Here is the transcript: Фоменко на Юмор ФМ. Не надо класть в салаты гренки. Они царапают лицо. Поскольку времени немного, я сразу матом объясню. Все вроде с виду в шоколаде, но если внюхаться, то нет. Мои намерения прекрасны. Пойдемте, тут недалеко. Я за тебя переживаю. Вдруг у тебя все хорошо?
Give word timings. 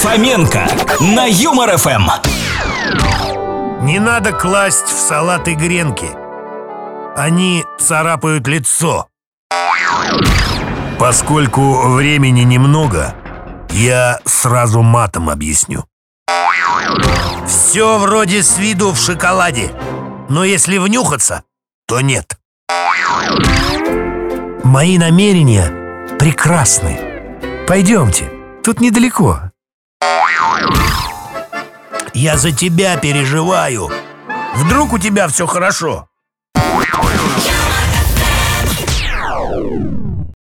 Фоменко 0.00 0.66
на 1.00 1.26
Юмор 1.26 1.76
ФМ. 1.76 2.08
Не 3.82 3.98
надо 3.98 4.32
класть 4.32 4.86
в 4.86 4.98
салаты 4.98 5.54
гренки. 5.54 6.08
Они 7.14 7.66
царапают 7.78 8.48
лицо. 8.48 9.08
Поскольку 10.98 11.82
времени 11.90 12.40
немного, 12.40 13.14
я 13.72 14.20
сразу 14.24 14.80
матом 14.80 15.28
объясню. 15.28 15.84
Все 17.46 17.98
вроде 17.98 18.42
с 18.42 18.56
виду 18.56 18.92
в 18.92 18.98
шоколаде, 18.98 19.70
но 20.30 20.44
если 20.44 20.78
внюхаться, 20.78 21.42
то 21.86 22.00
нет. 22.00 22.38
Мои 24.64 24.96
намерения 24.96 26.16
прекрасны. 26.18 26.98
Пойдемте, 27.66 28.30
тут 28.64 28.80
недалеко. 28.80 29.49
Я 32.14 32.36
за 32.36 32.52
тебя 32.52 32.96
переживаю. 32.96 33.90
Вдруг 34.54 34.92
у 34.92 34.98
тебя 34.98 35.28
все 35.28 35.46
хорошо? 35.46 36.06